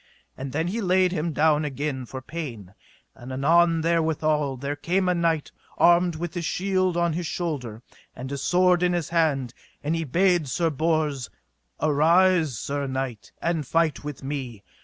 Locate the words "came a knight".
4.75-5.51